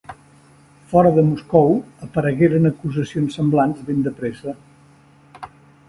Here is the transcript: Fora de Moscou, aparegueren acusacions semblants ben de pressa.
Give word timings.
Fora 0.91 1.11
de 1.17 1.23
Moscou, 1.31 1.69
aparegueren 2.07 2.63
acusacions 2.73 3.39
semblants 3.41 3.87
ben 3.91 4.05
de 4.09 4.15
pressa. 4.23 4.57